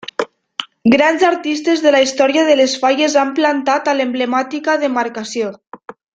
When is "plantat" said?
3.41-3.93